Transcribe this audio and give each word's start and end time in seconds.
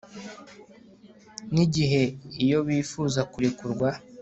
Nigihe 1.53 2.03
iyo 2.43 2.59
yifuza 2.69 3.21
kurekurwa 3.31 3.89